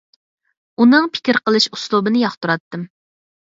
[0.85, 2.91] ئۇنىڭ پىكىر قىلىش ئۇسلۇبىنى ياقتۇراتتىم.